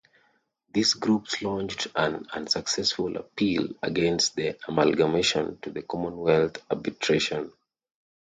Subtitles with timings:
[0.73, 7.53] These groups launched an unsuccessful appeal against the amalgamation to the Commonwealth Arbitration Court.